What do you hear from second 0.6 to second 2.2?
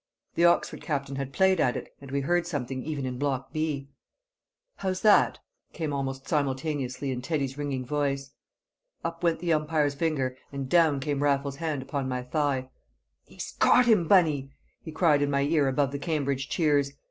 captain had played at it, and